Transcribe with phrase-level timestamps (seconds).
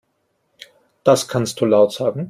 [1.03, 2.19] Das kannst du laut sagen.